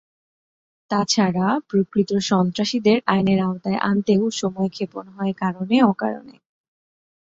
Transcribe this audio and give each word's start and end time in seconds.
তা 0.91 0.99
ছাড়া 1.07 1.47
প্রকৃত 1.69 2.11
সন্ত্রাসীদের 2.21 2.97
আইনের 3.05 3.39
আওতায় 3.39 3.79
আনতেও 3.81 4.23
সময়ক্ষেপণ 4.31 5.05
হয় 5.07 5.33
কারণে 5.33 5.77
অকারণে। 5.83 6.35